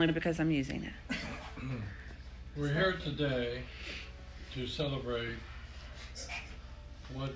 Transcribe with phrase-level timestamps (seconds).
[0.00, 1.16] only because I'm using it.
[2.56, 3.62] We're here today
[4.54, 5.36] to celebrate
[7.12, 7.32] what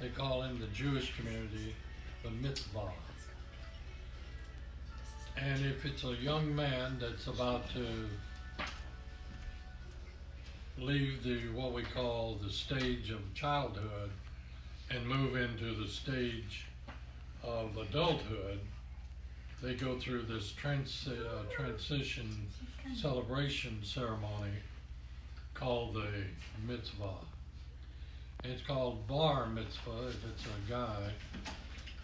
[0.00, 1.74] they call in the Jewish community
[2.22, 2.90] the mitzvah.
[5.38, 7.86] And if it's a young man that's about to
[10.78, 14.10] leave the what we call the stage of childhood
[14.90, 16.66] and move into the stage
[17.42, 18.60] of adulthood,
[19.62, 22.48] they go through this trans- uh, transition
[22.94, 24.52] celebration ceremony
[25.54, 26.08] called the
[26.66, 27.18] mitzvah.
[28.44, 31.10] It's called bar mitzvah if it's a guy.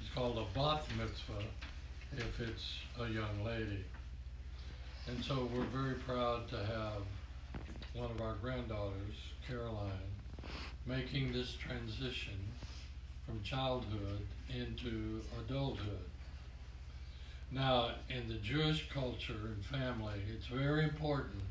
[0.01, 1.45] It's called a bat mitzvah
[2.17, 3.85] if it's a young lady.
[5.07, 7.03] And so we're very proud to have
[7.95, 9.91] one of our granddaughters, Caroline,
[10.87, 12.39] making this transition
[13.27, 16.10] from childhood into adulthood.
[17.53, 21.43] Now, in the Jewish culture and family, it's very important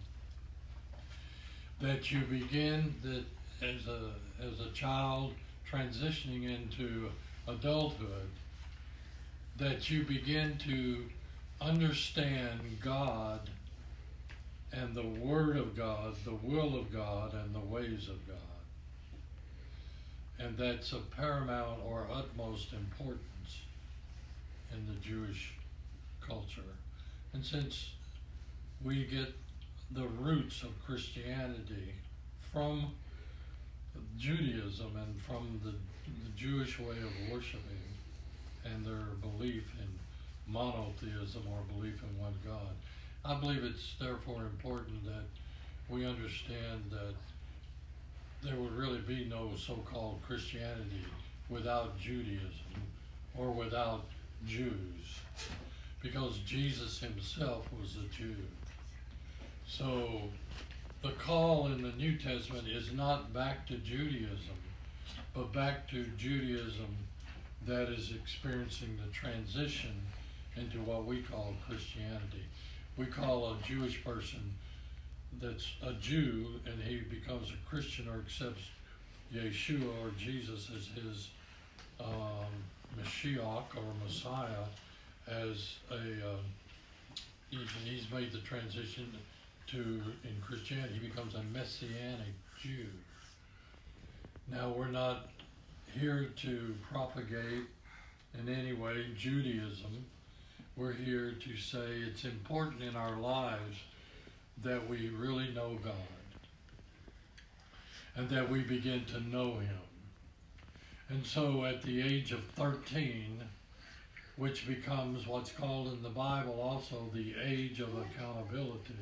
[1.81, 3.23] that you begin that
[3.61, 5.33] as a as a child
[5.69, 7.09] transitioning into
[7.47, 8.29] adulthood,
[9.57, 11.05] that you begin to
[11.61, 13.49] understand God
[14.71, 18.37] and the Word of God, the will of God, and the ways of God.
[20.39, 23.19] And that's of paramount or utmost importance
[24.71, 25.53] in the Jewish
[26.29, 26.61] culture.
[27.33, 27.91] And since
[28.83, 29.33] we get
[29.91, 31.93] the roots of Christianity
[32.53, 32.91] from
[34.17, 37.61] Judaism and from the, the Jewish way of worshiping
[38.63, 42.75] and their belief in monotheism or belief in one God,
[43.25, 45.25] I believe it's therefore important that
[45.89, 47.15] we understand that
[48.41, 51.05] there would really be no so called Christianity
[51.49, 52.51] without Judaism
[53.37, 54.05] or without
[54.47, 55.19] Jews
[56.01, 58.35] because Jesus himself was a Jew.
[59.67, 60.21] So
[61.01, 64.57] the call in the New Testament is not back to Judaism,
[65.33, 66.97] but back to Judaism
[67.65, 70.01] that is experiencing the transition
[70.55, 72.45] into what we call Christianity.
[72.97, 74.53] We call a Jewish person
[75.41, 78.63] that's a Jew and he becomes a Christian or accepts
[79.33, 81.29] Yeshua or Jesus as his
[81.99, 82.49] um,
[82.99, 84.65] Mashiach or Messiah
[85.29, 86.37] as a uh,
[87.49, 89.13] he's, he's made the transition
[89.67, 92.87] to in Christianity he becomes a messianic Jew.
[94.51, 95.29] Now we're not
[95.93, 97.65] here to propagate
[98.37, 100.05] in any way Judaism.
[100.75, 103.77] We're here to say it's important in our lives
[104.63, 105.93] that we really know God
[108.15, 109.79] and that we begin to know Him.
[111.09, 113.41] And so at the age of 13,
[114.39, 118.93] which becomes what's called in the Bible also the age of accountability,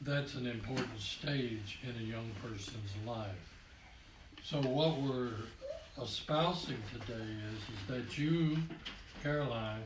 [0.00, 3.28] that's an important stage in a young person's life.
[4.42, 5.34] So what we're
[6.02, 7.22] espousing today
[7.52, 8.56] is, is that you,
[9.22, 9.82] Caroline,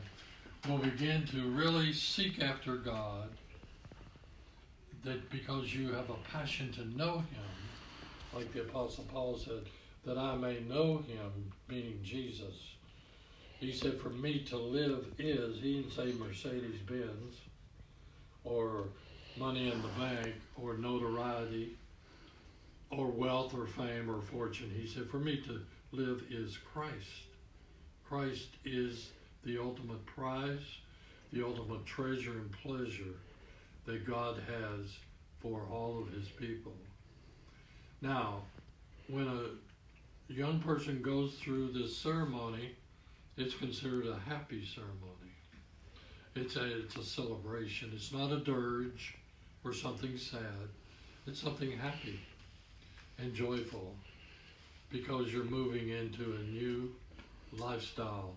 [0.69, 3.27] will begin to really seek after God,
[5.03, 9.65] that because you have a passion to know Him, like the Apostle Paul said,
[10.05, 12.76] that I may know Him, meaning Jesus.
[13.59, 17.35] He said, for me to live is, he didn't say Mercedes Benz
[18.43, 18.85] or
[19.37, 21.75] money in the bank or notoriety
[22.91, 24.71] or wealth or fame or fortune.
[24.75, 27.25] He said, for me to live is Christ.
[28.07, 29.09] Christ is
[29.43, 30.61] the ultimate prize,
[31.33, 33.15] the ultimate treasure and pleasure
[33.85, 34.97] that God has
[35.39, 36.73] for all of his people.
[38.01, 38.41] Now,
[39.07, 42.75] when a young person goes through this ceremony,
[43.37, 45.31] it's considered a happy ceremony.
[46.35, 47.91] It's a, it's a celebration.
[47.93, 49.15] It's not a dirge
[49.63, 50.41] or something sad.
[51.27, 52.19] It's something happy
[53.19, 53.93] and joyful
[54.89, 56.93] because you're moving into a new
[57.57, 58.33] lifestyle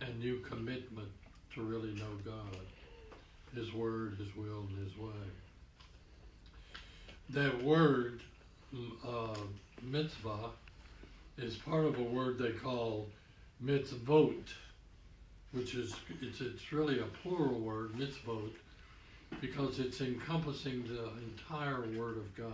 [0.00, 1.08] and new commitment
[1.54, 2.60] to really know God,
[3.54, 5.10] His Word, His will, and His way.
[7.30, 8.20] That word,
[9.06, 9.34] uh,
[9.82, 10.50] mitzvah,
[11.38, 13.08] is part of a word they call
[13.64, 14.48] mitzvot,
[15.52, 18.50] which is it's it's really a plural word, mitzvot,
[19.40, 22.52] because it's encompassing the entire Word of God.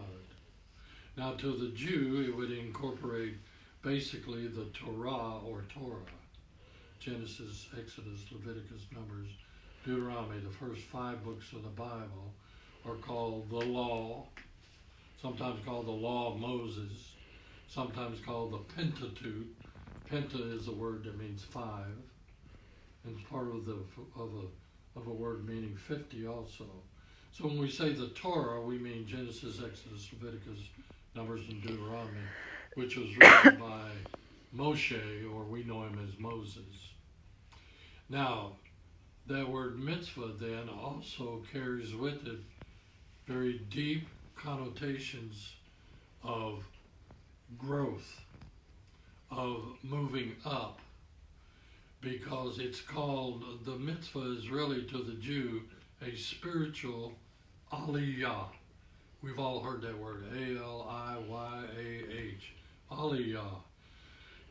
[1.16, 3.34] Now, to the Jew, it would incorporate
[3.82, 5.98] basically the Torah or Torah
[7.00, 9.28] Genesis, Exodus, Leviticus, Numbers,
[9.84, 12.32] Deuteronomy, the first five books of the Bible,
[12.86, 14.24] are called the law,
[15.20, 17.16] sometimes called the law of Moses,
[17.68, 19.48] sometimes called the Pentateuch.
[20.12, 21.96] Penta is a word that means five,
[23.06, 23.78] and part of the
[24.14, 26.66] of a of a word meaning 50 also.
[27.32, 30.58] So when we say the Torah, we mean Genesis, Exodus, Leviticus,
[31.16, 32.20] Numbers, and Deuteronomy,
[32.74, 33.88] which was written by
[34.54, 36.90] Moshe, or we know him as Moses.
[38.10, 38.56] Now,
[39.28, 42.40] that word mitzvah then also carries with it
[43.26, 44.06] very deep
[44.36, 45.54] connotations
[46.22, 46.62] of
[47.56, 48.21] growth,
[49.36, 50.78] of moving up,
[52.00, 55.62] because it's called, the mitzvah is really to the Jew
[56.06, 57.12] a spiritual
[57.72, 58.46] aliyah.
[59.22, 62.52] We've all heard that word, A L I Y A H,
[62.90, 63.62] aliyah.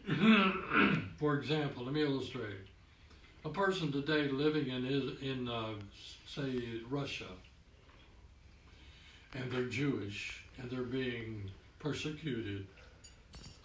[1.17, 2.55] For example, let me illustrate.
[3.43, 5.73] A person today living in, in uh,
[6.27, 7.25] say, Russia,
[9.33, 11.49] and they're Jewish, and they're being
[11.79, 12.65] persecuted.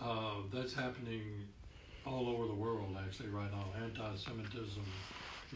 [0.01, 1.23] Uh, that's happening
[2.05, 3.65] all over the world, actually, right now.
[3.83, 4.85] Anti Semitism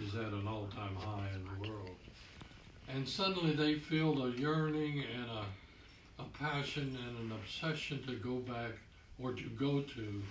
[0.02, 1.90] is at an all time high in the world.
[2.88, 8.37] And suddenly they feel a yearning and a, a passion and an obsession to go
[8.37, 8.72] back
[9.22, 10.22] or to go to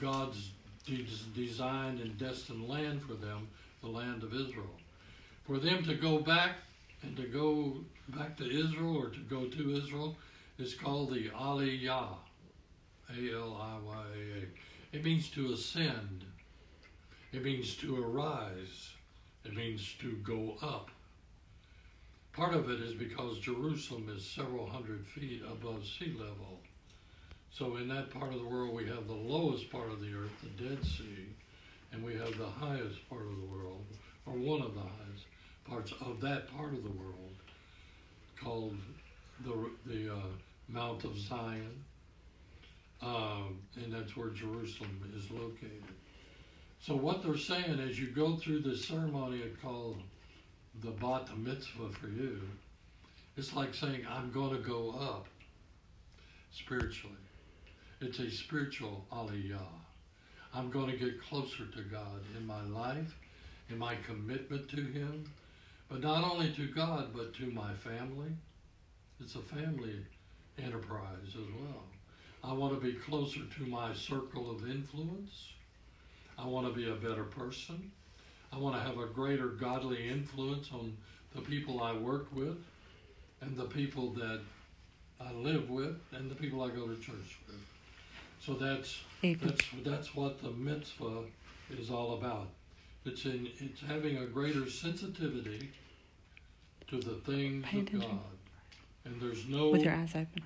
[0.00, 0.50] God's
[0.86, 3.48] de- designed and destined land for them,
[3.82, 4.70] the land of Israel.
[5.46, 6.56] For them to go back
[7.02, 7.76] and to go
[8.08, 10.16] back to Israel or to go to Israel
[10.58, 12.16] is called the Aliyah.
[13.10, 14.04] A L I Y
[14.36, 14.96] A.
[14.96, 16.24] It means to ascend.
[17.32, 18.92] It means to arise.
[19.44, 20.90] It means to go up.
[22.32, 26.60] Part of it is because Jerusalem is several hundred feet above sea level.
[27.52, 30.32] So in that part of the world, we have the lowest part of the earth,
[30.42, 31.28] the Dead Sea,
[31.92, 33.84] and we have the highest part of the world,
[34.26, 35.26] or one of the highest
[35.64, 37.34] parts of that part of the world,
[38.42, 38.76] called
[39.44, 40.26] the the uh,
[40.68, 41.83] Mount of Zion,
[43.04, 45.84] um, and that's where Jerusalem is located.
[46.80, 50.02] So what they're saying is, you go through this ceremony called
[50.82, 52.40] the Bat Mitzvah for you.
[53.36, 55.26] It's like saying, I'm going to go up
[56.52, 57.16] spiritually.
[58.00, 59.58] It's a spiritual aliyah.
[60.54, 63.16] I'm going to get closer to God in my life,
[63.70, 65.24] in my commitment to Him,
[65.88, 68.30] but not only to God, but to my family.
[69.20, 69.96] It's a family
[70.58, 71.84] enterprise as well.
[72.46, 75.52] I want to be closer to my circle of influence.
[76.38, 77.90] I want to be a better person.
[78.52, 80.96] I want to have a greater godly influence on
[81.34, 82.58] the people I work with
[83.40, 84.40] and the people that
[85.20, 87.56] I live with and the people I go to church with.
[88.40, 91.22] So that's that's that's what the mitzvah
[91.70, 92.48] is all about.
[93.06, 95.70] It's in it's having a greater sensitivity
[96.88, 98.00] to the things of.
[98.00, 98.18] God.
[99.06, 100.42] And there's no with your eyes open.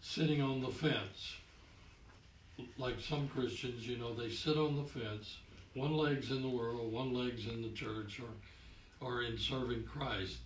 [0.00, 1.36] Sitting on the fence.
[2.78, 5.38] Like some Christians, you know, they sit on the fence.
[5.74, 10.38] One leg's in the world, one leg's in the church or or in serving Christ.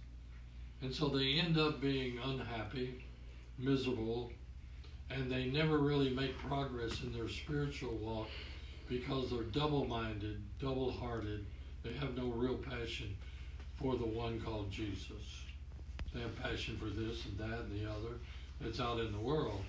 [0.82, 3.04] And so they end up being unhappy,
[3.58, 4.30] miserable,
[5.10, 8.28] and they never really make progress in their spiritual walk
[8.88, 11.46] because they're double minded, double hearted.
[11.82, 13.16] They have no real passion
[13.76, 15.42] for the one called Jesus.
[16.12, 18.18] They have passion for this and that and the other
[18.60, 19.60] that's out in the world.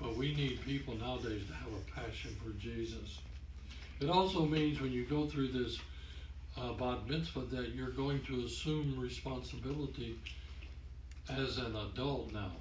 [0.00, 3.20] But we need people nowadays to have a passion for Jesus.
[4.00, 5.78] It also means when you go through this
[6.56, 10.18] uh, bat mitzvah that you're going to assume responsibility
[11.28, 12.52] as an adult now.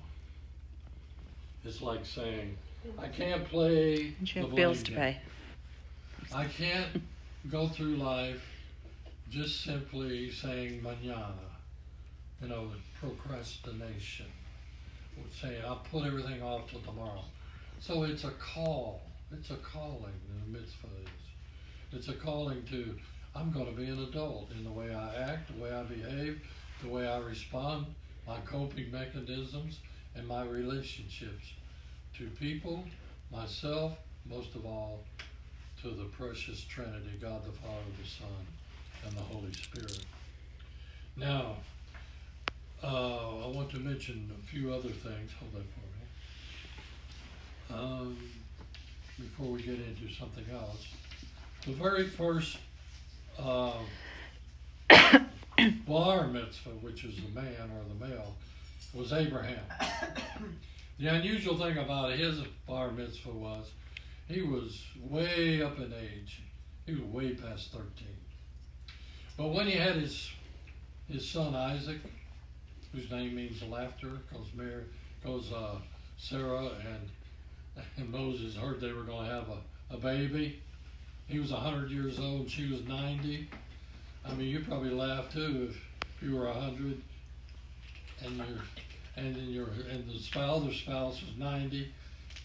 [1.66, 2.58] It's like saying,
[2.98, 4.16] I can't play.
[4.20, 5.20] And you have bills to pay.
[6.34, 7.02] I can't
[7.50, 8.42] go through life
[9.30, 11.34] just simply saying manana,
[12.42, 12.68] you know,
[13.00, 14.26] procrastination.
[15.42, 17.24] Saying I'll put everything off till tomorrow.
[17.80, 19.02] So it's a call.
[19.32, 20.14] It's a calling.
[20.30, 21.98] In the mitzvah is.
[21.98, 22.96] It's a calling to.
[23.36, 26.42] I'm going to be an adult in the way I act, the way I behave,
[26.84, 27.86] the way I respond,
[28.28, 29.80] my coping mechanisms,
[30.16, 31.54] and my relationships
[32.18, 32.84] to people,
[33.32, 33.94] myself,
[34.26, 35.06] most of all,
[35.82, 40.06] to the precious Trinity, God the Father, the Son, and the Holy Spirit.
[41.16, 41.56] Now,
[42.84, 45.32] uh, I want to mention a few other things.
[45.40, 45.66] Hold that
[47.70, 47.80] for me.
[47.80, 48.18] Um,
[49.20, 50.88] before we get into something else,
[51.66, 52.58] the very first
[53.40, 53.74] uh,
[55.88, 58.36] bar mitzvah, which is the man or the male,
[58.94, 59.64] was Abraham.
[61.00, 63.72] The unusual thing about his bar mitzvah was
[64.28, 66.44] he was way up in age.
[66.86, 67.88] He was way past 13.
[69.36, 70.30] But when he had his
[71.08, 71.98] his son Isaac,
[72.94, 74.84] whose name means laughter, because Mary,
[75.22, 75.76] because uh,
[76.18, 80.62] Sarah and, and Moses heard they were going to have a, a baby.
[81.28, 83.50] He was 100 years old, she was 90.
[84.26, 87.02] I mean, you probably laugh too if you were a hundred
[88.24, 88.58] and your
[89.16, 91.92] and then your and the spouse, spouse was ninety.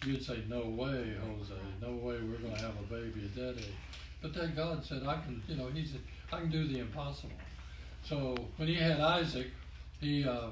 [0.05, 1.53] You'd say, "No way, Jose.
[1.81, 3.73] No way, we're going to have a baby at that age."
[4.21, 6.01] But then God said, "I can." You know, He said,
[6.31, 7.31] "I can do the impossible."
[8.03, 9.47] So when He had Isaac,
[9.99, 10.49] He uh,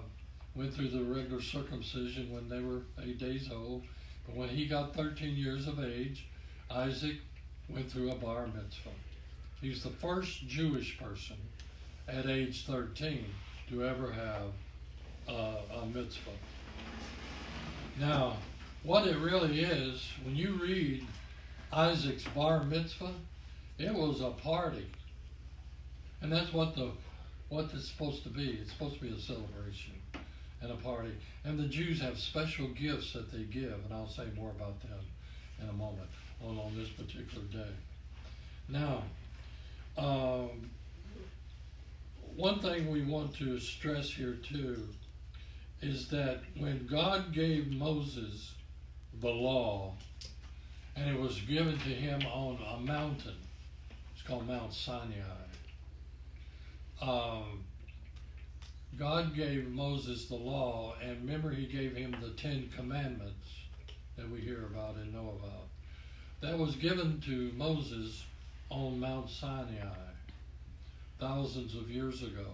[0.56, 3.84] went through the regular circumcision when they were eight days old.
[4.26, 6.28] But when he got 13 years of age,
[6.70, 7.18] Isaac
[7.70, 8.90] went through a bar mitzvah.
[9.62, 11.38] He's the first Jewish person
[12.08, 13.26] at age 13
[13.70, 14.52] to ever have
[15.28, 16.32] uh, a mitzvah.
[18.00, 18.38] Now,
[18.84, 21.06] what it really is, when you read
[21.72, 23.14] Isaac's bar mitzvah,
[23.78, 24.88] it was a party.
[26.22, 26.92] And that's what the
[27.50, 28.60] what it's supposed to be.
[28.62, 29.94] It's supposed to be a celebration
[30.62, 31.14] and a party.
[31.44, 35.00] And the Jews have special gifts that they give, and I'll say more about them
[35.62, 36.10] in a moment
[36.44, 37.74] on, on this particular day.
[38.68, 39.04] Now,
[39.98, 40.70] um,
[42.36, 44.88] one thing we want to stress here too
[45.82, 48.54] is that when God gave Moses
[49.22, 49.94] the law,
[50.96, 53.36] and it was given to him on a mountain,
[54.14, 55.45] it's called Mount Sinai.
[57.02, 57.64] Um,
[58.98, 63.50] God gave Moses the law, and remember, he gave him the Ten Commandments
[64.18, 65.68] that we hear about and know about.
[66.42, 68.24] That was given to Moses
[68.70, 69.96] on Mount Sinai
[71.20, 72.48] thousands of years ago.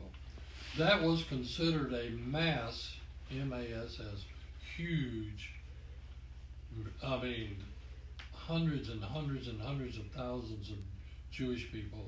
[0.78, 2.96] That was considered a mass,
[3.32, 4.26] M A S S,
[4.76, 5.54] huge,
[7.04, 7.58] I mean,
[8.34, 10.78] hundreds and hundreds and hundreds of thousands of
[11.32, 12.06] Jewish people,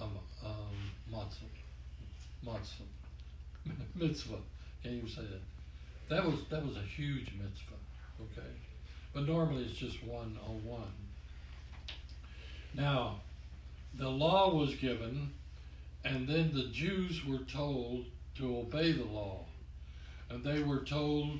[0.00, 0.76] um, um,
[3.94, 4.38] mitzvah.
[4.82, 6.14] Can't even say that.
[6.14, 7.76] That was that was a huge mitzvah.
[8.20, 8.48] Okay,
[9.12, 10.92] but normally it's just one on one.
[12.74, 13.20] Now,
[13.94, 15.32] the law was given,
[16.04, 19.44] and then the Jews were told to obey the law,
[20.30, 21.38] and they were told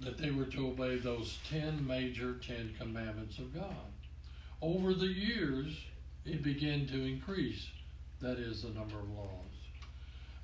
[0.00, 3.92] that they were to obey those ten major Ten Commandments of God.
[4.60, 5.76] Over the years,
[6.24, 7.68] it began to increase.
[8.20, 9.52] That is the number of laws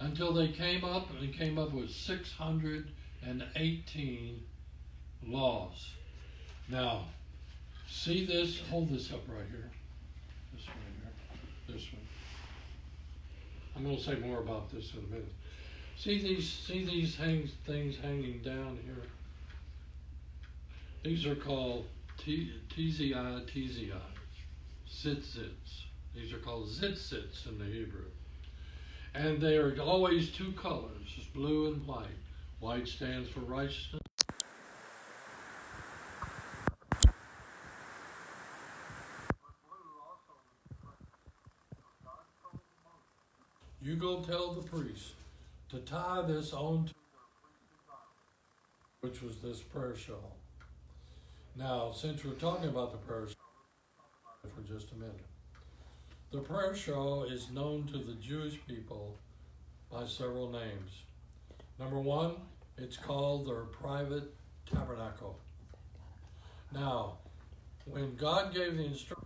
[0.01, 4.43] until they came up and came up with 618
[5.27, 5.91] laws.
[6.69, 7.07] Now,
[7.89, 8.61] see this?
[8.71, 9.71] Hold this up right here.
[10.55, 11.11] This one here.
[11.75, 12.03] This one.
[13.77, 15.33] I'm going to say more about this in a minute.
[15.97, 16.49] See these?
[16.49, 19.03] See these hang, things hanging down here.
[21.03, 21.87] These are called
[22.19, 23.93] T, TZI, TZI,
[24.91, 25.85] Zitzits.
[26.15, 28.07] These are called Zitzits in the Hebrew.
[29.15, 32.07] And they are always two colors, blue and white.
[32.61, 34.03] White stands for righteousness.
[43.81, 45.15] You go tell the priest
[45.71, 46.95] to tie this on to
[49.01, 50.37] which was this prayer shawl.
[51.57, 53.48] Now, since we're talking about the prayer shawl
[54.55, 55.25] for just a minute.
[56.31, 59.19] The prayer shawl is known to the Jewish people
[59.91, 61.03] by several names.
[61.79, 62.37] Number one,
[62.77, 64.35] it's called their private
[64.71, 65.39] tabernacle.
[66.73, 67.19] Now,
[67.87, 69.25] when God gave the instruction,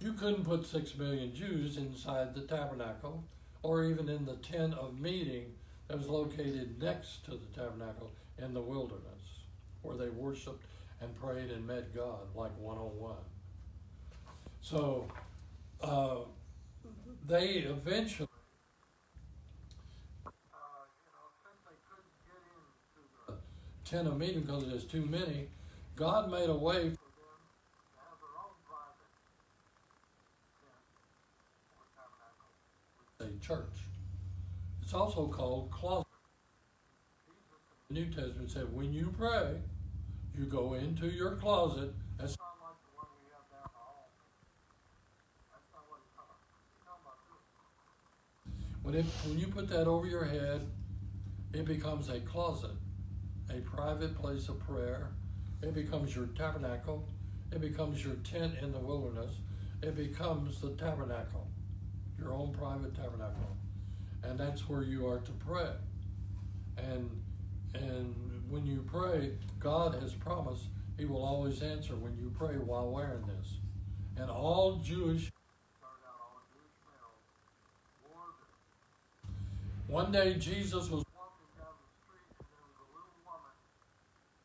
[0.00, 3.22] You couldn't put six million Jews inside the tabernacle
[3.62, 5.54] or even in the tent of meeting
[5.86, 9.02] that was located next to the tabernacle in the wilderness
[9.82, 10.64] where they worshiped
[11.00, 13.16] and prayed and met God like one on one.
[14.60, 15.06] So
[15.80, 16.16] uh,
[17.26, 18.28] they eventually.
[20.26, 20.30] Uh,
[21.04, 23.36] you know,
[23.84, 25.48] the tent of meeting because there's too many.
[25.94, 26.92] God made a way
[33.48, 33.80] church.
[34.82, 36.06] It's also called closet.
[37.88, 39.54] The New Testament said when you pray,
[40.36, 41.94] you go into your closet.
[42.18, 42.36] That's
[48.82, 50.62] When, it, when you put that over your head,
[51.52, 52.70] it becomes a closet,
[53.50, 55.10] a private place of prayer.
[55.62, 57.06] It becomes your tabernacle.
[57.52, 59.34] It becomes your tent in the wilderness.
[59.82, 61.48] It becomes the tabernacle
[62.18, 63.56] your own private tabernacle.
[64.22, 65.70] And that's where you are to pray.
[66.76, 67.10] And
[67.74, 68.14] and
[68.48, 70.64] when you pray, God has promised
[70.98, 73.58] he will always answer when you pray while wearing this.
[74.16, 75.30] And all Jewish
[79.88, 83.56] One day Jesus was walking down the street and there was a little woman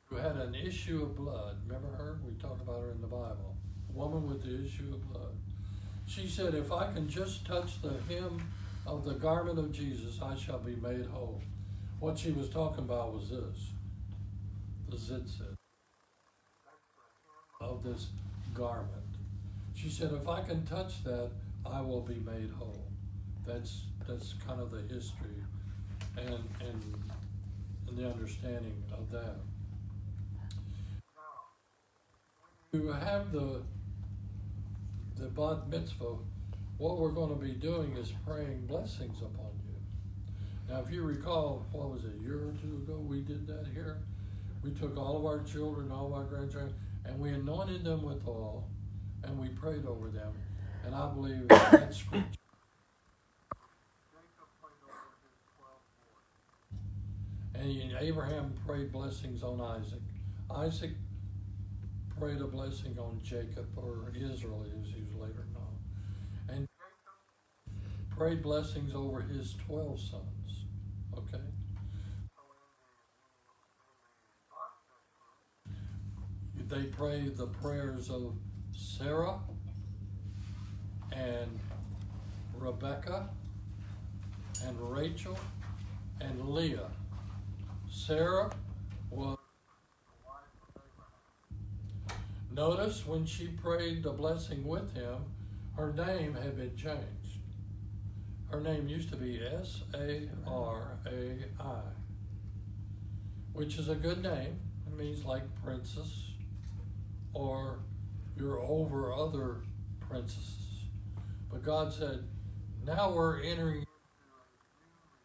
[0.08, 1.58] who had an issue of blood.
[1.68, 2.22] Remember her?
[2.26, 3.58] We talk about her in the Bible.
[3.90, 5.36] A woman with the issue of blood.
[6.06, 8.42] She said, If I can just touch the hem
[8.86, 11.42] of the garment of Jesus, I shall be made whole.
[12.00, 13.70] What she was talking about was this
[14.90, 15.56] the zitzit
[17.62, 18.08] of this
[18.54, 18.90] garment.
[19.74, 21.32] She said, If I can touch that,
[21.66, 22.86] I will be made whole.
[23.46, 25.42] That's that's kind of the history
[26.18, 26.84] and and,
[27.88, 29.36] and the understanding of that.
[32.74, 33.62] To have the
[35.24, 36.18] the bat mitzvah,
[36.78, 39.76] what we're going to be doing is praying blessings upon you.
[40.70, 43.66] Now, if you recall, what was it, a year or two ago, we did that
[43.74, 44.00] here.
[44.64, 46.74] We took all of our children, all of our grandchildren,
[47.06, 48.68] and we anointed them with oil,
[49.24, 50.34] and we prayed over them.
[50.86, 52.28] And I believe that scripture.
[57.56, 60.02] And Abraham prayed blessings on Isaac.
[60.52, 60.92] Isaac
[62.24, 65.78] prayed a blessing on Jacob, or Israel as he was later known.
[66.48, 66.68] And
[68.16, 70.66] prayed blessings over his 12 sons.
[71.18, 71.44] Okay?
[76.70, 78.38] They prayed the prayers of
[78.72, 79.40] Sarah
[81.12, 81.60] and
[82.58, 83.28] Rebecca
[84.66, 85.38] and Rachel
[86.22, 86.90] and Leah.
[87.92, 88.50] Sarah
[92.54, 95.26] Notice when she prayed the blessing with him,
[95.76, 97.40] her name had been changed.
[98.52, 101.82] Her name used to be S A R A I,
[103.54, 104.60] which is a good name.
[104.86, 106.30] It means like princess,
[107.34, 107.80] or
[108.38, 109.62] you're over other
[110.00, 110.84] princesses.
[111.52, 112.24] But God said,
[112.86, 113.84] now we're entering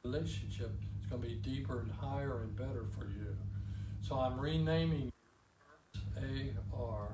[0.04, 0.70] a relationship.
[0.96, 3.36] It's going to be deeper and higher and better for you.
[4.00, 5.12] So I'm renaming
[6.22, 7.08] A R,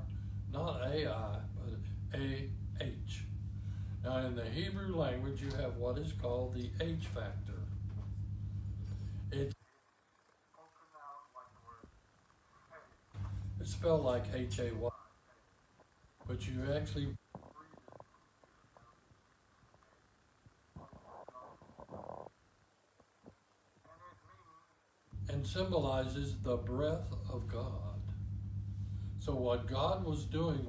[0.52, 3.24] not A I, but A H.
[4.02, 7.60] Now, in the Hebrew language, you have what is called the H factor.
[9.32, 9.54] It's
[13.60, 14.90] it's spelled like H A Y,
[16.26, 17.08] but you actually
[25.28, 27.93] and symbolizes the breath of God.
[29.24, 30.68] So what God was doing,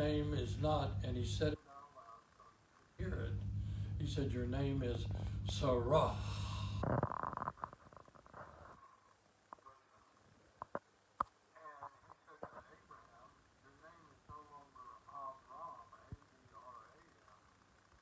[0.00, 4.02] your name is not, and he said it out loud hear it.
[4.02, 5.06] He said, Your name is
[5.48, 6.10] Sarah.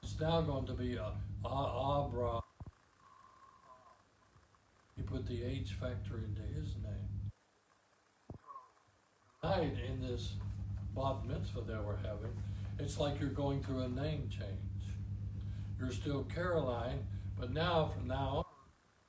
[0.03, 1.12] It's now going to be a,
[1.44, 2.40] a Abra.
[4.96, 7.15] He put the H factor into his name.
[9.54, 10.35] In this
[10.94, 12.32] bat mitzvah that we're having,
[12.78, 14.50] it's like you're going through a name change.
[15.78, 17.06] You're still Caroline,
[17.38, 18.44] but now, from now on,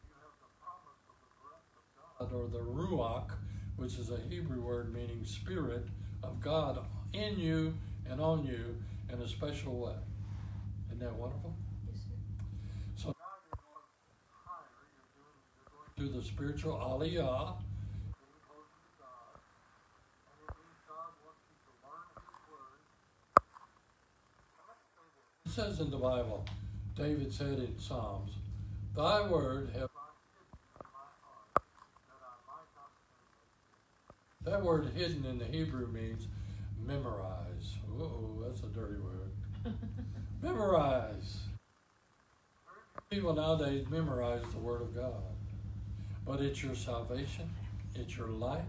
[0.03, 1.65] you have the promise of the breath
[2.19, 3.31] of God, or the Ruach,
[3.77, 5.87] which is a Hebrew word meaning Spirit
[6.23, 7.73] of God in you
[8.09, 8.77] and on you
[9.11, 9.95] in a special way.
[10.87, 11.55] Isn't that wonderful?
[11.87, 12.03] Yes.
[12.95, 13.83] So now you're going
[14.45, 17.57] higher, you're doing, you're going to the spiritual aliyah,
[18.17, 19.39] getting closer to God,
[20.27, 22.81] and it means God wants you to learn His word.
[24.57, 25.46] Now let's say this.
[25.46, 26.45] It says in the Bible,
[26.95, 28.33] David said in Psalms,
[28.95, 31.63] Thy word have I hidden in my heart,
[32.05, 32.91] that I might not
[34.45, 34.51] sin.
[34.51, 36.27] That word hidden in the Hebrew means
[36.85, 37.73] memorize.
[37.99, 39.73] Oh, that's a dirty word.
[40.43, 41.39] memorize.
[43.09, 45.23] People nowadays memorize the Word of God.
[46.23, 47.49] But it's your salvation,
[47.95, 48.61] it's your life.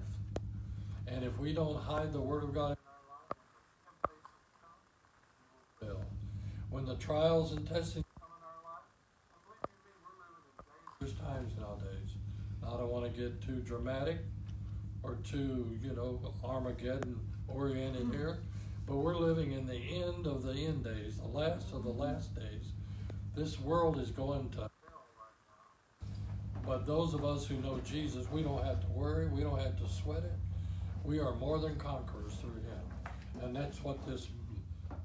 [1.07, 4.57] And if we don't hide the Word of God in our life, when the temptations
[4.63, 4.79] come,
[5.83, 6.07] we will fail.
[6.71, 8.29] When the trials and testing come
[11.01, 12.11] our in times nowadays.
[12.63, 14.19] I don't want to get too dramatic
[15.03, 18.41] or too, you know, Armageddon oriented here,
[18.87, 22.35] but we're living in the end of the end days, the last of the last
[22.35, 22.73] days.
[23.35, 24.69] This world is going to.
[26.67, 29.79] But those of us who know Jesus, we don't have to worry, we don't have
[29.79, 30.33] to sweat it.
[31.05, 34.29] We are more than conquerors through Him, and that's what this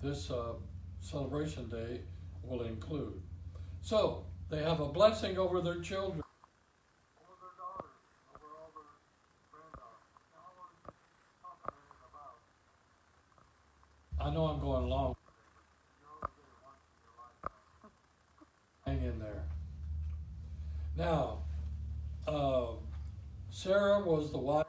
[0.02, 0.54] this uh,
[1.04, 2.00] celebration day
[2.44, 3.22] will include.
[3.82, 6.22] So they have a blessing over their children?
[14.20, 15.16] I know I'm going long.
[18.86, 19.44] Hang in there.
[20.98, 21.40] Now,
[22.26, 22.68] uh,
[23.50, 24.66] Sarah was the wife,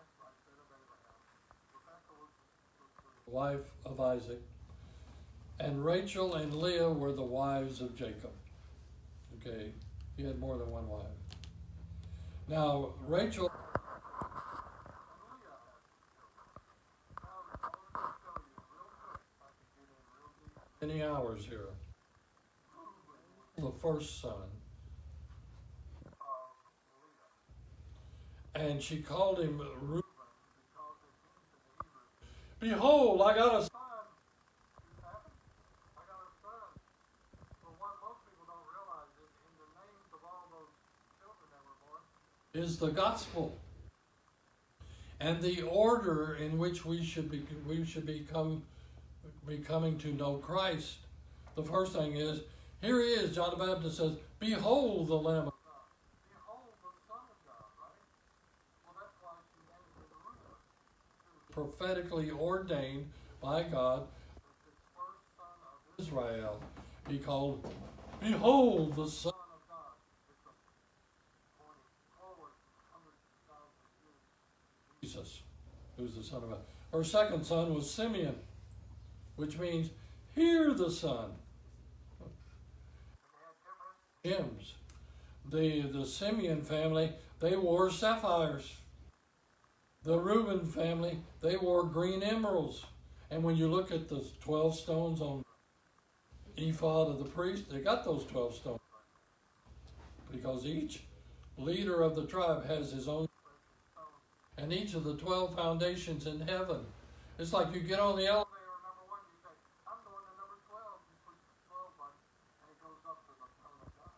[3.26, 4.40] wife of Isaac,
[5.60, 8.32] and Rachel and Leah were the wives of Jacob.
[9.40, 9.72] Okay,
[10.16, 11.06] he had more than one wife.
[12.48, 13.50] Now, Rachel.
[20.80, 21.68] Many hours here.
[23.56, 24.32] The first son.
[28.54, 30.02] And she called him Reuben.
[32.60, 33.73] Behold, I got a
[42.54, 43.58] Is the gospel
[45.18, 48.62] and the order in which we should be we should become
[49.44, 50.98] be coming to know Christ.
[51.56, 52.42] The first thing is
[52.80, 53.34] here he is.
[53.34, 55.82] John the Baptist says, "Behold the Lamb of God."
[56.28, 57.64] Behold the Son of God.
[57.76, 57.98] Right?
[58.84, 59.34] Well, that's why
[59.66, 66.62] named Prophetically ordained by God, the first son of Israel,
[67.08, 67.68] be called,
[68.20, 69.32] "Behold the Son."
[75.04, 75.42] Jesus,
[75.96, 76.58] who's the son of God.
[76.92, 78.36] Her second son was Simeon,
[79.36, 79.90] which means,
[80.34, 81.30] hear the son.
[84.22, 84.74] Hymns.
[85.50, 88.74] The, the Simeon family, they wore sapphires.
[90.02, 92.84] The Reuben family, they wore green emeralds.
[93.30, 95.42] And when you look at the 12 stones on
[96.56, 98.80] ephod of the priest, they got those 12 stones.
[100.30, 101.02] Because each
[101.58, 103.28] leader of the tribe has his own
[104.58, 106.80] and each of the 12 foundations in heaven.
[107.38, 109.50] It's like you get on the elevator, number one, you say,
[109.86, 110.80] I'm going to number 12.
[111.10, 112.22] You push the 12 button,
[112.62, 114.14] and it goes up to the throne of God.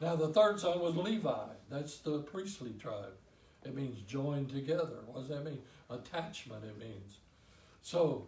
[0.00, 1.54] Now, the third son was Levi.
[1.70, 3.14] That's the priestly tribe.
[3.64, 5.04] It means joined together.
[5.06, 5.60] What does that mean?
[5.90, 7.18] Attachment, it means.
[7.82, 8.26] So,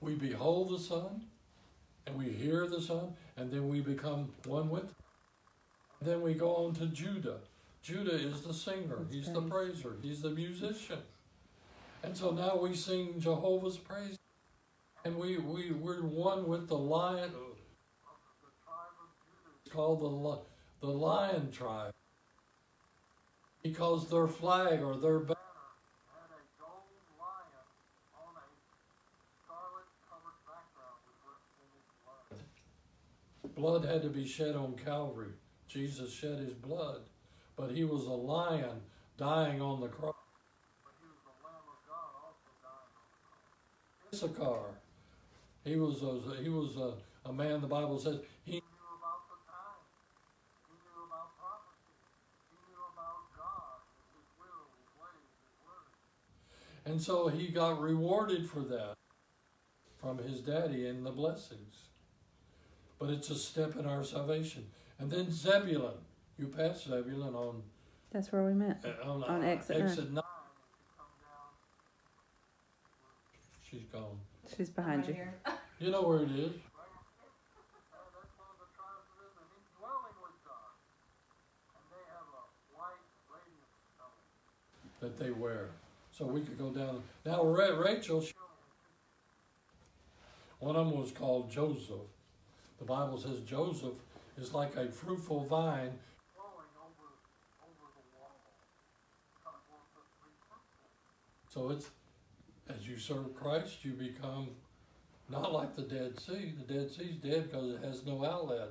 [0.00, 1.22] we behold the Son,
[2.06, 4.94] and we hear the Son, and then we become one with.
[6.00, 7.38] Then we go on to Judah.
[7.86, 9.34] Judah is the singer, That's he's praise.
[9.34, 10.98] the praiser, he's the musician.
[12.02, 14.18] And so now we sing Jehovah's praise.
[15.04, 17.30] And we, we, we're one with the lion.
[19.64, 21.92] It's called the, the lion tribe.
[23.62, 25.38] Because their flag or their banner
[26.10, 27.66] had a gold lion
[28.18, 28.46] on a
[29.44, 32.34] scarlet covered background with
[33.54, 33.84] blood.
[33.84, 35.34] Blood had to be shed on Calvary.
[35.68, 37.02] Jesus shed his blood
[37.56, 38.82] but he was a lion
[39.16, 40.14] dying on the cross.
[44.12, 44.80] Issachar.
[45.64, 46.94] He was a, he was a,
[47.28, 49.82] a man, the Bible says, he knew about the time.
[50.68, 51.92] He knew about prophecy.
[52.50, 53.82] He knew about God,
[54.14, 56.92] his will, his ways, his word.
[56.92, 58.94] And so he got rewarded for that
[60.00, 61.88] from his daddy in the blessings.
[62.98, 64.66] But it's a step in our salvation.
[64.98, 66.05] And then Zebulun.
[66.38, 67.62] You passed Zebulun on.
[68.12, 68.84] That's where we met.
[68.84, 70.22] Uh, on, on uh, exit, exit nine.
[73.70, 74.18] She's gone.
[74.54, 75.14] She's behind right you.
[75.14, 75.34] here.
[75.78, 76.52] You know where it is.
[85.00, 85.68] That they wear.
[86.12, 87.02] So we could go down.
[87.26, 88.24] Now, Rachel,
[90.60, 92.08] one of them was called Joseph.
[92.78, 93.92] The Bible says Joseph
[94.38, 95.92] is like a fruitful vine
[101.56, 101.88] So it's
[102.68, 104.48] as you serve Christ, you become
[105.30, 106.52] not like the Dead Sea.
[106.54, 108.68] The Dead Sea's dead because it has no outlet.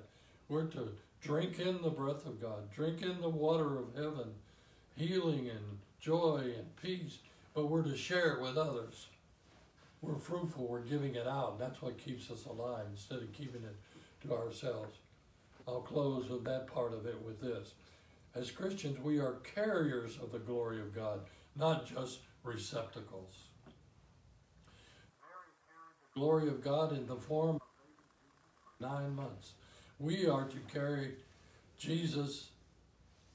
[0.49, 4.35] We're to drink in the breath of God, drink in the water of heaven,
[4.95, 7.17] healing and joy and peace,
[7.55, 9.07] but we're to share it with others.
[10.03, 11.57] We're fruitful, we're giving it out.
[11.57, 14.99] That's what keeps us alive instead of keeping it to ourselves.
[15.67, 17.73] I'll close with that part of it with this.
[18.35, 21.21] As Christians, we are carriers of the glory of God,
[21.55, 23.31] not just receptacles.
[26.13, 27.61] Glory of God in the form of
[28.79, 29.53] nine months.
[29.99, 31.15] We are to carry
[31.77, 32.49] Jesus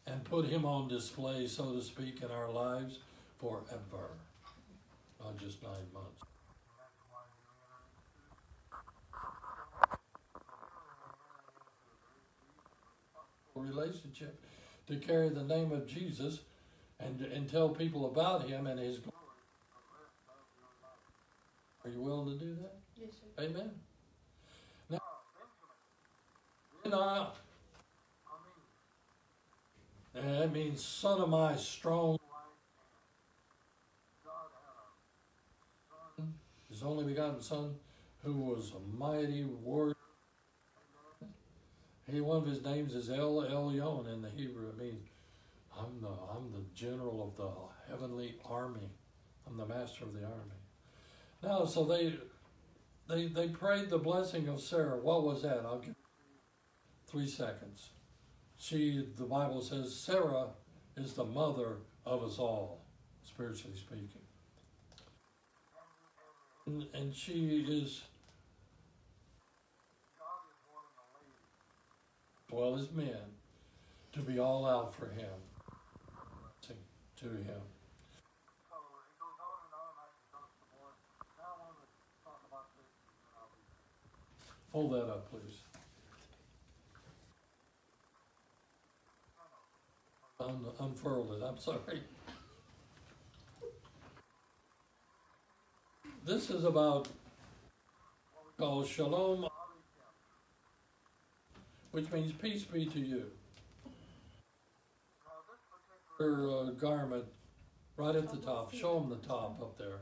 [0.06, 2.98] and put him on display, so to speak, in our lives
[3.38, 4.10] forever,
[5.22, 6.22] not just nine months.
[13.54, 14.42] Relationship
[14.86, 16.40] to carry the name of Jesus
[17.04, 19.16] and, and tell people about him and his glory.
[21.84, 22.78] Are you willing to do that?
[22.96, 23.44] Yes, sir.
[23.44, 23.70] Amen.
[24.90, 25.00] Now,
[26.92, 27.26] I,
[30.14, 32.18] And that means son of my strong.
[36.68, 37.76] His only begotten son,
[38.22, 39.94] who was a mighty warrior.
[42.10, 44.68] He, one of his names is El Elyon in the Hebrew.
[44.68, 45.06] It means
[45.80, 47.50] I'm the I'm the general of the
[47.90, 48.90] heavenly army.
[49.46, 50.60] I'm the master of the army.
[51.42, 52.14] Now, so they
[53.08, 54.98] they they prayed the blessing of Sarah.
[54.98, 55.64] What was that?
[55.64, 55.94] I'll give
[57.10, 57.90] three seconds.
[58.56, 60.48] She, the Bible says, Sarah
[60.96, 62.84] is the mother of us all,
[63.24, 64.20] spiritually speaking.
[66.66, 68.02] And, and she is,
[72.50, 73.16] well as men,
[74.12, 75.30] to be all out for him,
[77.20, 77.60] to, him.
[84.72, 85.58] Hold that up, please.
[90.40, 92.00] Un- unfurled it, I'm sorry.
[96.24, 97.08] This is about
[98.58, 99.46] called Shalom,
[101.90, 103.24] which means peace be to you.
[106.20, 107.24] Her uh, garment,
[107.96, 108.74] right at the top.
[108.74, 110.00] Show them the top up there.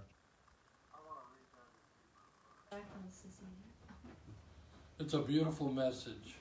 [4.98, 6.34] It's a beautiful message.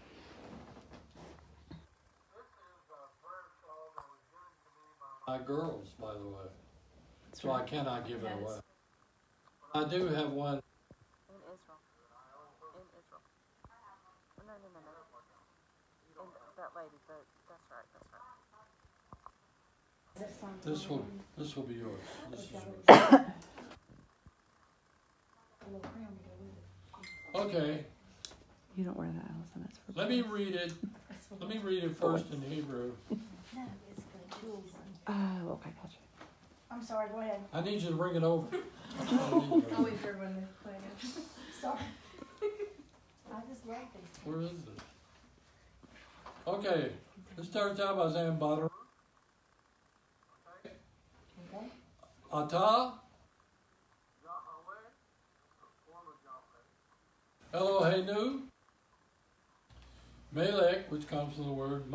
[5.27, 6.49] My girls, by the way,
[7.27, 8.41] That's so I cannot give it Yes.
[8.41, 8.59] away.
[9.75, 10.57] I do have one.
[11.29, 11.77] In Israel.
[12.73, 13.21] In Israel.
[14.41, 16.23] No, no, no, no.
[16.23, 18.06] And that lady, but that's right, that's right.
[20.63, 21.05] This will
[21.37, 22.01] this will be yours.
[22.31, 23.21] This is yours.
[27.35, 27.85] Okay,
[28.75, 29.61] You don't wear that, Allison.
[29.61, 30.73] That's for let me read it.
[31.39, 32.93] Let me read it first in Hebrew.
[33.11, 33.17] No,
[33.91, 34.63] it's the jewels
[35.05, 35.43] one.
[35.47, 35.97] Oh, okay, gotcha.
[36.71, 37.39] I'm sorry, go ahead.
[37.53, 38.47] I need you to bring it over.
[39.11, 41.05] I'll wait for when they're playing it.
[41.61, 41.77] Sorry.
[43.31, 44.23] I just love these.
[44.23, 44.79] Where is it?
[46.47, 46.91] Okay,
[47.37, 48.71] it starts out by saying Baruch
[51.53, 51.67] Okay.
[52.31, 52.93] Atah
[57.53, 58.41] Eloheinu?
[60.33, 61.85] Melech, which comes from the word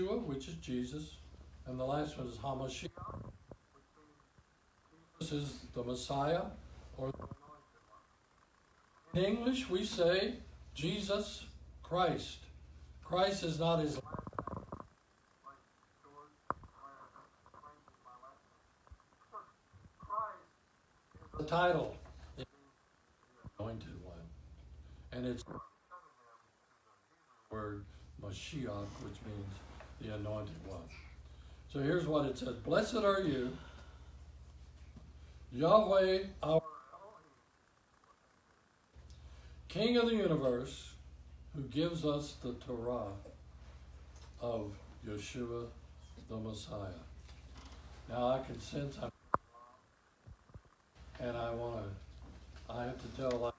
[0.00, 1.16] Yeshua, which is Jesus,
[1.70, 3.30] and the last one is Hamashiach.
[5.20, 6.42] This is the Messiah,
[6.96, 7.12] or
[9.14, 10.34] in English we say
[10.74, 11.44] Jesus
[11.84, 12.38] Christ.
[13.04, 14.00] Christ is not his
[21.38, 21.94] the title,
[22.36, 22.44] the
[23.60, 24.26] anointed one,
[25.12, 25.44] and it's
[27.48, 27.84] word
[28.20, 29.54] Mashiach, which means
[30.00, 30.80] the anointed one.
[31.72, 33.56] So here's what it says: Blessed are you,
[35.52, 36.62] Yahweh, our
[39.68, 40.94] King of the universe,
[41.54, 43.12] who gives us the Torah
[44.40, 44.72] of
[45.06, 45.66] Yeshua
[46.30, 47.02] the Messiah.
[48.08, 49.10] Now I can sense I'm,
[51.18, 53.54] and I want to, I have to tell,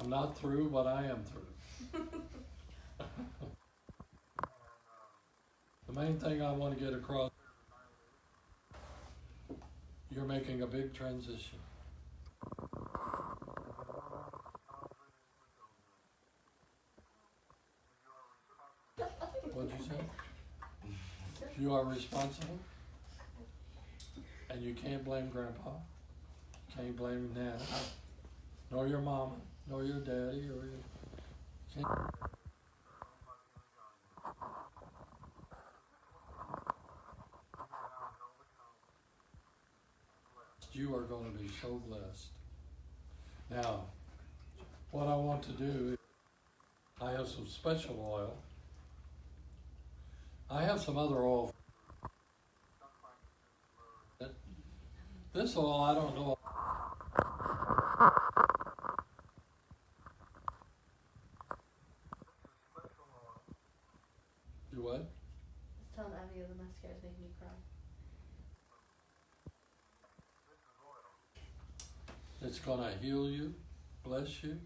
[0.00, 2.00] I'm not through, but I am through.
[5.94, 7.30] the main thing I want to get across,
[10.10, 11.58] you're making a big transition.
[19.52, 21.00] What'd you say?
[21.58, 22.58] You are responsible,
[24.50, 25.70] and you can't blame Grandpa,
[26.74, 27.58] can't blame Nana,
[28.70, 29.34] nor your mama,
[29.68, 30.80] nor your daddy, or your.
[31.74, 31.86] Can't.
[40.76, 42.28] You are going to be so blessed.
[43.50, 43.84] Now,
[44.90, 45.96] what I want to do,
[47.00, 48.36] I have some special oil.
[50.50, 51.54] I have some other oil.
[55.32, 56.38] This oil, I don't know.
[64.72, 65.10] Do what?
[65.76, 67.48] Just tell Abby the mascara's making me cry.
[72.42, 73.54] It's going to heal you,
[74.04, 74.58] bless you,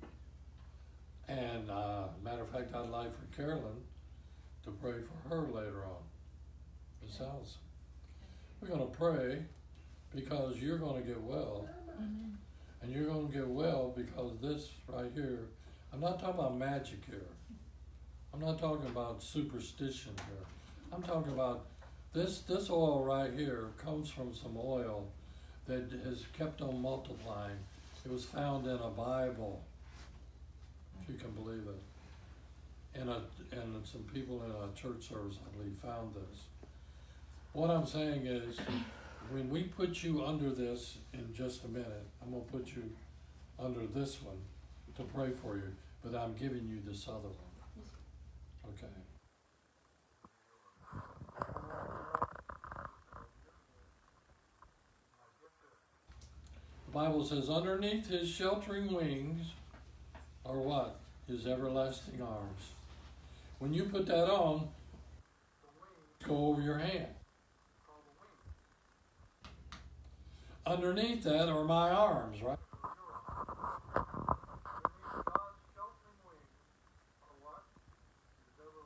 [1.28, 3.82] And, uh, matter of fact, I'd like for Carolyn
[4.64, 6.02] to pray for her later on,
[7.02, 7.60] Miss Allison.
[8.60, 9.42] We're gonna pray
[10.14, 11.68] because you're gonna get well.
[12.80, 15.48] And you're gonna get well because this right here,
[15.92, 17.26] I'm not talking about magic here.
[18.32, 20.46] I'm not talking about superstition here.
[20.92, 21.66] I'm talking about
[22.12, 25.08] this, this oil right here comes from some oil
[25.66, 27.58] that has kept on multiplying.
[28.08, 29.62] It was found in a Bible,
[31.02, 32.98] if you can believe it.
[32.98, 33.20] And a,
[33.52, 36.44] and some people in a church service, I believe, found this.
[37.52, 38.56] What I'm saying is,
[39.30, 42.90] when we put you under this in just a minute, I'm gonna put you
[43.58, 44.38] under this one
[44.96, 45.70] to pray for you,
[46.02, 47.84] but I'm giving you this other one.
[48.70, 49.07] Okay?
[56.90, 59.52] The Bible says, underneath his sheltering wings
[60.46, 60.98] are what?
[61.26, 62.70] His everlasting arms.
[63.58, 64.68] When you put that on,
[66.26, 67.08] go over your hand.
[70.66, 72.56] Underneath that are my arms, right?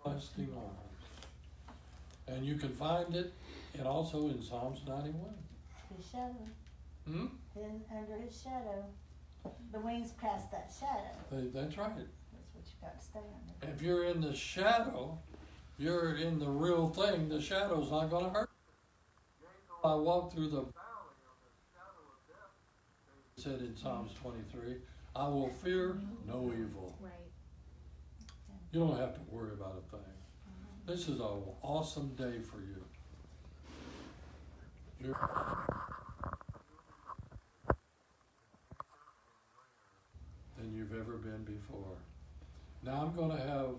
[0.05, 0.19] Arms.
[2.27, 3.33] And you can find it
[3.79, 5.15] and also in Psalms 91.
[7.07, 7.27] Hmm?
[7.55, 8.85] Hidden under his shadow.
[9.73, 11.11] The wings past that shadow.
[11.31, 11.97] That- That's right.
[11.97, 13.73] That's what you got to stay under.
[13.75, 15.19] If you're in the shadow,
[15.79, 17.29] you're in the real thing.
[17.29, 18.51] The shadow's not going to hurt.
[19.85, 23.43] I walk through the valley of the shadow of death.
[23.43, 24.77] said in Psalms 23,
[25.17, 26.97] I will fear no evil.
[27.01, 27.13] Right.
[28.71, 30.07] You don't have to worry about a thing.
[30.87, 32.85] This is an awesome day for you.
[35.01, 35.15] You're-
[40.75, 41.97] you've ever been before.
[42.85, 43.75] Now I'm going to have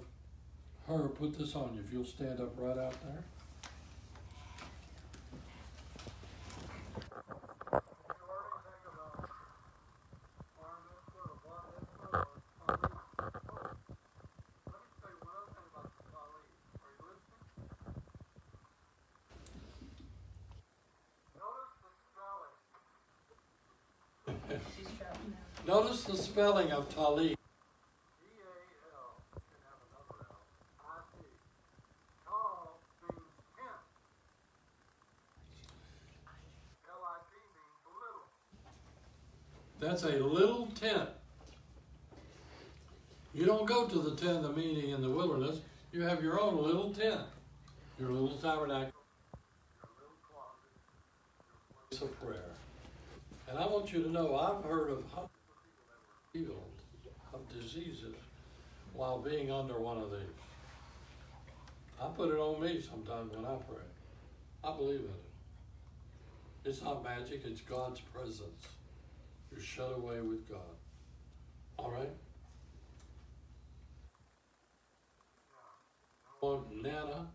[0.88, 1.82] her put this on you.
[1.86, 3.24] If you'll stand up right out there.
[24.78, 25.53] She's shouting now.
[25.66, 27.36] Notice the spelling of tallit.
[39.80, 41.10] That's a little tent.
[43.34, 45.60] You don't go to the tent of meeting in the wilderness.
[45.92, 47.22] You have your own little tent,
[48.00, 48.94] your little tabernacle,
[49.82, 49.90] your
[51.90, 52.52] place of prayer.
[53.50, 55.04] And I want you to know, I've heard of
[56.36, 56.58] hundreds
[57.32, 58.16] of diseases
[58.94, 60.20] while being under one of these.
[62.02, 63.86] I put it on me sometimes when I pray.
[64.64, 65.30] I believe in it.
[66.66, 68.66] It's not magic, it's God's presence.
[69.52, 70.76] You're shut away with God.
[71.78, 72.10] All right?
[76.42, 77.28] I want Nana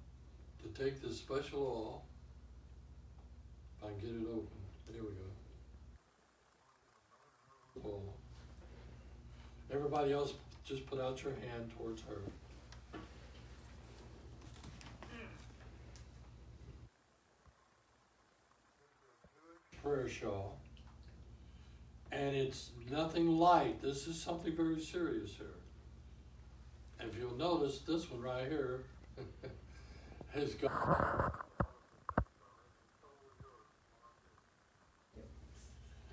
[0.63, 2.03] to take this special oil.
[3.77, 4.59] If I can get it open.
[4.91, 5.29] There we go.
[9.73, 12.21] Everybody else, just put out your hand towards her.
[19.83, 20.59] Prayer shawl.
[22.11, 23.83] And it's nothing light.
[23.83, 25.47] This is something very serious here.
[27.01, 28.85] If you'll notice, this one right here
[30.35, 31.47] has got.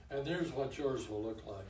[0.09, 1.65] And there's what yours will look like.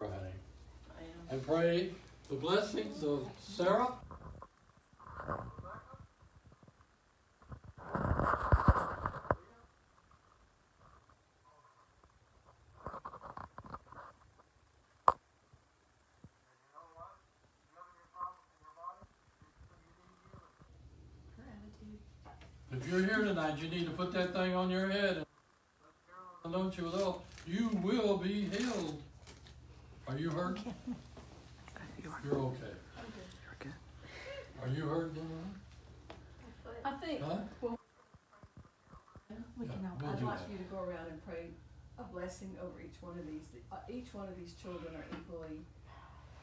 [0.00, 0.10] Right.
[1.30, 1.90] And pray
[2.28, 3.88] the blessings of Sarah.
[22.72, 25.24] If you're here tonight, you need to put that thing on your head.
[26.44, 29.00] And don't you will, you will be healed.
[30.06, 30.58] Are you hurt?
[32.24, 32.72] You are, You're okay.
[33.44, 33.72] you're good.
[34.62, 35.44] Are you hurt, Lorna?
[36.84, 37.38] I think, Huh?
[37.60, 37.78] well,
[39.58, 40.50] we Yeah, can, we'll I'd do like that.
[40.50, 41.48] you to go around and pray
[41.98, 43.44] a blessing over each one of these.
[43.70, 45.64] Uh, each one of these children are equally important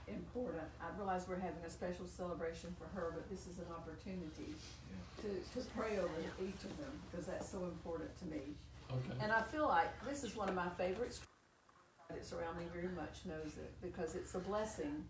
[0.08, 0.68] important.
[0.82, 4.54] I realize we're having a special celebration for her, but this is an opportunity
[5.22, 5.28] to,
[5.62, 6.12] to pray over
[6.42, 8.42] each of them, because that's so important to me.
[8.92, 9.18] Okay.
[9.24, 11.22] And I feel like this is one of my favorites.
[12.10, 15.06] That around me very much knows it because it's a blessing.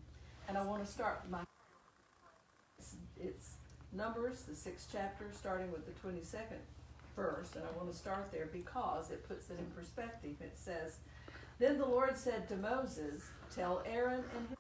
[0.52, 1.44] And I want to start my.
[2.78, 3.52] It's, it's
[3.94, 6.60] Numbers, the sixth chapter, starting with the 22nd
[7.16, 7.56] verse.
[7.56, 10.36] And I want to start there because it puts it in perspective.
[10.42, 10.98] It says,
[11.58, 13.24] Then the Lord said to Moses,
[13.56, 14.58] Tell Aaron and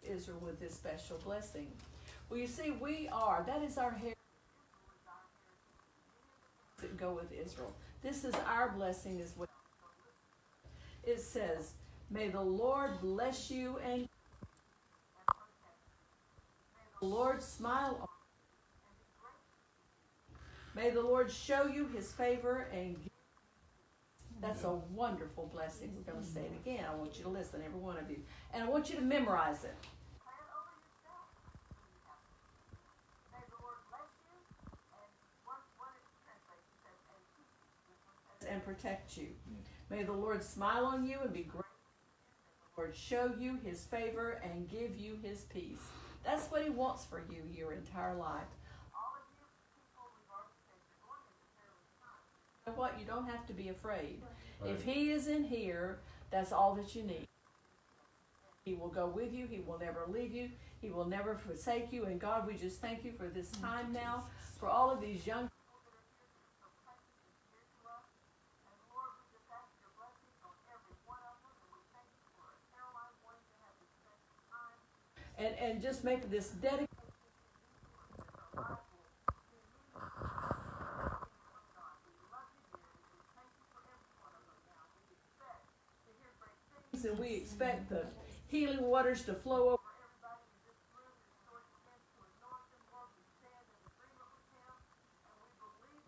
[0.00, 1.66] his Israel with this special blessing.
[2.30, 4.16] Well, you see, we are, that is our heritage
[6.80, 7.74] that go with Israel.
[8.02, 9.48] This is our blessing as well.
[11.04, 11.72] It says,
[12.10, 14.08] May the Lord bless you and
[17.00, 18.08] the Lord smile on
[20.74, 20.82] you.
[20.82, 22.96] May the Lord show you his favor and.
[24.40, 25.92] That's a wonderful blessing.
[25.96, 26.84] We're going to say it again.
[26.88, 28.18] I want you to listen, every one of you.
[28.54, 29.74] And I want you to memorize it.
[38.50, 39.26] and protect you.
[39.90, 41.67] May the Lord smile on you and be gracious.
[42.78, 45.82] The Lord show you his favor and give you his peace.
[46.24, 48.46] That's what he wants for you your entire life.
[52.64, 52.94] You know what?
[53.00, 54.22] You don't have to be afraid.
[54.64, 55.98] If he is in here,
[56.30, 57.26] that's all that you need.
[58.64, 59.48] He will go with you.
[59.50, 60.48] He will never leave you.
[60.80, 62.04] He will never forsake you.
[62.04, 64.26] And God, we just thank you for this time now,
[64.60, 65.50] for all of these young
[75.38, 76.86] and, and just make this dedication.
[87.04, 88.06] And we expect the
[88.48, 89.78] healing waters to flow over.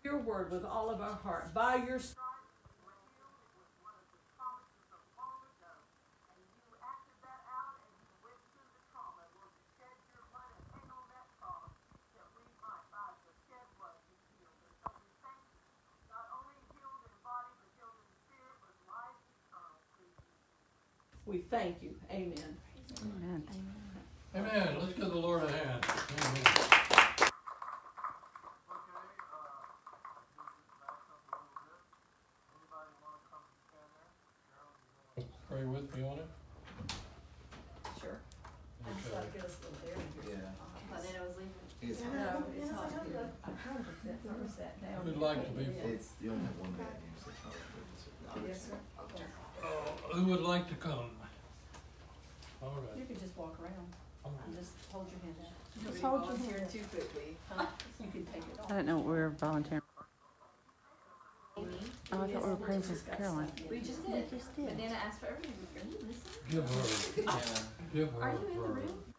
[0.03, 1.55] Your word with all of our heart.
[1.55, 2.30] By your stripes
[21.31, 21.95] we thank you.
[22.11, 22.57] Amen.
[23.03, 23.43] Amen.
[24.35, 24.77] Amen.
[24.81, 25.85] Let's give the Lord a hand.
[26.25, 27.31] Amen.
[35.49, 36.29] Pray with me on it.
[38.01, 38.19] Sure.
[38.87, 39.17] I just Okay.
[39.17, 40.39] gotta get us a little air in here.
[40.39, 40.51] Yeah.
[40.91, 41.55] But then it was leaving.
[41.83, 43.31] It's, No, it's not good.
[43.45, 45.05] I tried to sit, never sat down.
[45.05, 47.55] Who'd like to be it's, you only have one bad news, it's not
[48.35, 48.49] good.
[48.49, 48.79] Yes, sir.
[49.63, 51.11] Oh, who would like to come?
[52.63, 53.09] All You right.
[53.09, 53.89] can just walk around
[54.25, 55.37] and just hold your hand
[56.11, 56.27] out.
[56.29, 57.37] Just hold too quickly.
[58.01, 58.71] You can take it off.
[58.71, 59.83] I didn't know what we were volunteering.
[61.59, 61.69] Amy,
[62.13, 63.53] Oh, I thought we were praying for Just Caroline.
[63.69, 64.31] we just We did.
[64.31, 64.79] just But did.
[64.79, 65.55] Nana asked for everything.
[65.77, 66.15] Are you listening?
[66.51, 67.63] Give her, Yeah.
[67.93, 68.23] give her.
[68.23, 69.10] Are you in the for- room?